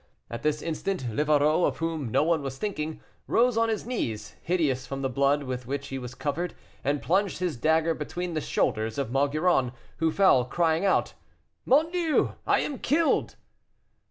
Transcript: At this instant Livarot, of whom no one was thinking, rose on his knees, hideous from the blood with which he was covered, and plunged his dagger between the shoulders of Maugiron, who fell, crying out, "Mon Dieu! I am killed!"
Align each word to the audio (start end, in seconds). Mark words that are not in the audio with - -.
At 0.31 0.41
this 0.41 0.63
instant 0.63 1.05
Livarot, 1.11 1.63
of 1.67 1.77
whom 1.77 2.09
no 2.09 2.23
one 2.23 2.41
was 2.41 2.57
thinking, 2.57 3.01
rose 3.27 3.55
on 3.55 3.69
his 3.69 3.85
knees, 3.85 4.35
hideous 4.41 4.87
from 4.87 5.03
the 5.03 5.11
blood 5.11 5.43
with 5.43 5.67
which 5.67 5.89
he 5.89 5.99
was 5.99 6.15
covered, 6.15 6.55
and 6.83 7.03
plunged 7.03 7.37
his 7.37 7.55
dagger 7.55 7.93
between 7.93 8.33
the 8.33 8.41
shoulders 8.41 8.97
of 8.97 9.11
Maugiron, 9.11 9.73
who 9.97 10.09
fell, 10.11 10.43
crying 10.43 10.85
out, 10.85 11.13
"Mon 11.65 11.91
Dieu! 11.91 12.33
I 12.47 12.61
am 12.61 12.79
killed!" 12.79 13.35